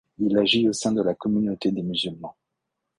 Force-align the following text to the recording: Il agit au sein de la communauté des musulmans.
Il 0.17 0.35
agit 0.39 0.67
au 0.67 0.73
sein 0.73 0.93
de 0.93 1.03
la 1.03 1.13
communauté 1.13 1.71
des 1.71 1.83
musulmans. 1.83 2.35